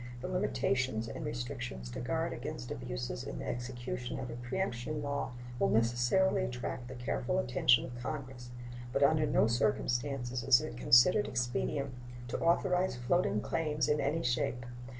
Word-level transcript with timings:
The 0.21 0.27
limitations 0.27 1.07
and 1.07 1.23
restrictions 1.23 1.91
to 1.91 1.99
guard 1.99 2.33
against 2.33 2.71
abuses 2.71 3.23
in 3.23 3.37
the 3.37 3.45
execution 3.47 4.17
of 4.19 4.31
a 4.31 4.35
preemption 4.35 5.03
law 5.03 5.33
will 5.59 5.69
necessarily 5.69 6.43
attract 6.43 6.87
the 6.87 6.95
careful 6.95 7.37
attention 7.37 7.85
of 7.85 8.01
Congress, 8.01 8.49
but 8.91 9.03
under 9.03 9.27
no 9.27 9.45
circumstances 9.45 10.41
is 10.41 10.59
it 10.59 10.75
considered 10.75 11.27
expedient 11.27 11.93
to 12.29 12.39
authorize 12.39 12.95
floating 12.95 13.41
claims 13.41 13.87
in 13.87 14.01
any 14.01 14.23
shape. 14.23 14.65